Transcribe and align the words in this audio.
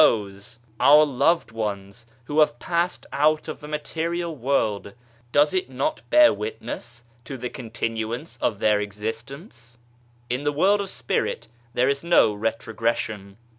82 0.01 0.07
EVOLUTION 0.07 0.31
OF 0.31 0.33
THE 0.33 0.41
SPIRIT 0.41 0.65
our 0.79 1.05
loved 1.05 1.51
ones, 1.51 2.05
who 2.23 2.39
have 2.39 2.57
passed 2.57 3.05
out 3.13 3.47
of 3.47 3.59
the 3.59 3.67
material 3.67 4.35
world: 4.35 4.93
does 5.31 5.53
it 5.53 5.69
not 5.69 6.01
bear 6.09 6.33
witness 6.33 7.03
to 7.23 7.37
the 7.37 7.51
continuance 7.51 8.35
of 8.37 8.57
their 8.57 8.79
existence? 8.81 9.77
In 10.27 10.43
the 10.43 10.51
World 10.51 10.81
of 10.81 10.89
Spirit 10.89 11.49
there 11.75 11.87
is 11.87 12.03
no 12.03 12.33
retrogression. 12.33 13.37